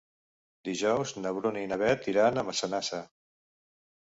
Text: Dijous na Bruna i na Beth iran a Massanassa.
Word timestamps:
Dijous 0.69 1.13
na 1.25 1.33
Bruna 1.39 1.61
i 1.67 1.67
na 1.73 1.79
Beth 1.83 2.09
iran 2.15 2.41
a 2.41 2.45
Massanassa. 2.49 3.05